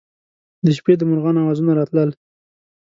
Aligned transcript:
د 0.65 0.67
شپې 0.77 0.93
د 0.97 1.01
مرغانو 1.09 1.41
اوازونه 1.43 1.71
راتلل. 1.79 2.09